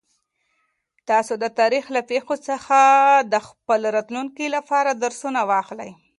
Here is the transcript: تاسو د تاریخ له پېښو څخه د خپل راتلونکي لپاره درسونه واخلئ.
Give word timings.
تاسو 1.09 1.33
د 1.43 1.45
تاریخ 1.59 1.85
له 1.95 2.01
پېښو 2.11 2.35
څخه 2.47 2.77
د 3.33 3.35
خپل 3.47 3.81
راتلونکي 3.95 4.45
لپاره 4.55 4.91
درسونه 5.03 5.39
واخلئ. 5.51 5.91